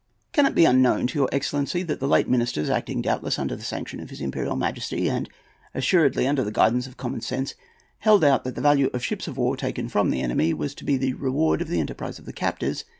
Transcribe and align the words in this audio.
Can 0.33 0.47
it 0.47 0.55
be 0.55 0.65
unknown 0.65 1.05
to 1.05 1.19
your 1.19 1.29
excellency 1.31 1.83
that 1.83 1.99
the 1.99 2.07
late 2.07 2.27
ministers, 2.27 2.71
acting 2.71 3.03
doubtless 3.03 3.37
under 3.37 3.55
the 3.55 3.61
sanction 3.61 3.99
of 3.99 4.09
his 4.09 4.19
Imperial 4.19 4.55
Majesty, 4.55 5.07
and 5.11 5.29
assuredly 5.75 6.25
under 6.27 6.43
the 6.43 6.51
guidance 6.51 6.87
of 6.87 6.97
common 6.97 7.21
sense, 7.21 7.53
held 7.99 8.23
out 8.23 8.43
that 8.43 8.55
the 8.55 8.61
value 8.61 8.89
of 8.95 9.05
ships 9.05 9.27
of 9.27 9.37
war 9.37 9.55
taken 9.55 9.89
from 9.89 10.09
the 10.09 10.21
enemy 10.23 10.55
was 10.55 10.73
to 10.73 10.85
be 10.85 10.97
the 10.97 11.13
reward 11.13 11.61
of 11.61 11.67
the 11.67 11.79
enterprise 11.79 12.17
of 12.17 12.25
the 12.25 12.33
captors? 12.33 12.83